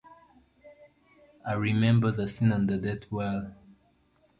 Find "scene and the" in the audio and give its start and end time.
2.27-2.79